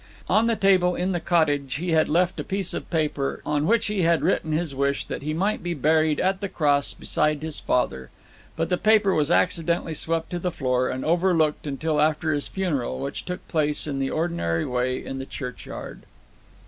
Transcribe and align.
On 0.27 0.47
the 0.47 0.55
table 0.55 0.95
in 0.95 1.11
the 1.11 1.19
cottage 1.19 1.75
he 1.75 1.91
had 1.91 2.09
left 2.09 2.39
a 2.39 2.43
piece 2.43 2.73
of 2.73 2.89
paper, 2.89 3.39
on 3.45 3.67
which 3.67 3.85
he 3.85 4.01
had 4.01 4.23
written 4.23 4.51
his 4.51 4.73
wish 4.73 5.05
that 5.05 5.21
he 5.21 5.31
might 5.31 5.61
be 5.61 5.75
buried 5.75 6.19
at 6.19 6.41
the 6.41 6.49
Cross 6.49 6.95
beside 6.95 7.43
his 7.43 7.59
father. 7.59 8.09
But 8.55 8.69
the 8.69 8.79
paper 8.79 9.13
was 9.13 9.29
accidentally 9.29 9.93
swept 9.93 10.31
to 10.31 10.39
the 10.39 10.49
floor, 10.49 10.89
and 10.89 11.05
overlooked 11.05 11.67
till 11.79 12.01
after 12.01 12.33
his 12.33 12.47
funeral, 12.47 12.97
which 12.97 13.25
took 13.25 13.47
place 13.47 13.85
in 13.85 13.99
the 13.99 14.09
ordinary 14.09 14.65
way 14.65 15.05
in 15.05 15.19
the 15.19 15.25
churchyard. 15.27 16.01